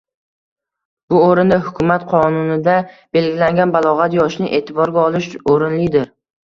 [1.13, 2.79] Bu o‘rinda xukumat qonunida
[3.19, 6.15] belgilangan balog‘at yoshini e'tiborga olish o‘rinlidir